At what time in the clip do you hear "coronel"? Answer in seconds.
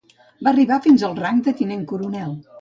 1.93-2.35